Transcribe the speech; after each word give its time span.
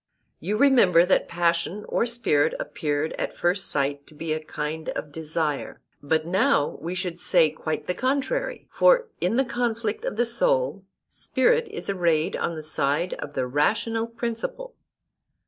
You 0.39 0.57
remember 0.57 1.05
that 1.05 1.27
passion 1.27 1.85
or 1.87 2.07
spirit 2.07 2.55
appeared 2.59 3.13
at 3.19 3.37
first 3.37 3.69
sight 3.69 4.07
to 4.07 4.15
be 4.15 4.33
a 4.33 4.43
kind 4.43 4.89
of 4.89 5.11
desire, 5.11 5.79
but 6.01 6.25
now 6.25 6.79
we 6.81 6.95
should 6.95 7.19
say 7.19 7.51
quite 7.51 7.85
the 7.85 7.93
contrary; 7.93 8.67
for 8.71 9.09
in 9.21 9.35
the 9.35 9.45
conflict 9.45 10.03
of 10.03 10.15
the 10.15 10.25
soul 10.25 10.83
spirit 11.07 11.67
is 11.67 11.87
arrayed 11.87 12.35
on 12.35 12.55
the 12.55 12.63
side 12.63 13.13
of 13.19 13.33
the 13.35 13.45
rational 13.45 14.07
principle. 14.07 14.73